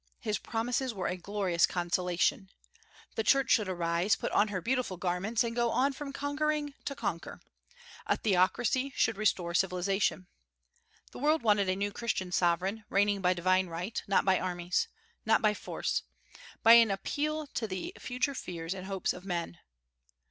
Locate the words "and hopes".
18.73-19.13